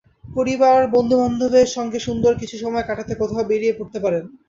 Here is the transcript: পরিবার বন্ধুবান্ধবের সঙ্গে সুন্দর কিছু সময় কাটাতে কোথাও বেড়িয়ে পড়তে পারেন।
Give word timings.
পরিবার 0.35 0.79
বন্ধুবান্ধবের 0.95 1.67
সঙ্গে 1.75 1.99
সুন্দর 2.07 2.31
কিছু 2.41 2.55
সময় 2.57 2.85
কাটাতে 2.87 3.13
কোথাও 3.15 3.49
বেড়িয়ে 3.51 3.77
পড়তে 3.79 3.99
পারেন। 4.05 4.23